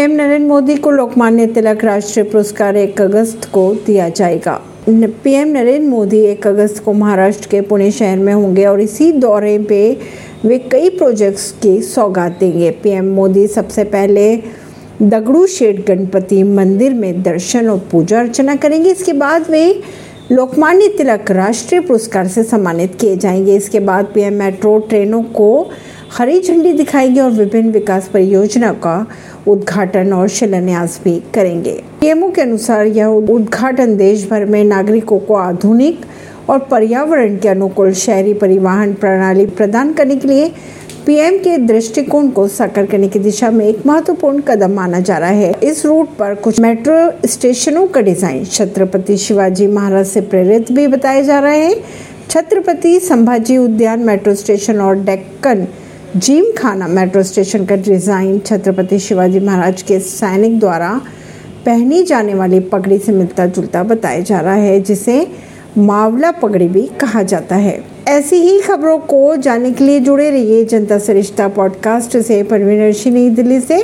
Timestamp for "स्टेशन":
54.34-54.80, 57.22-57.64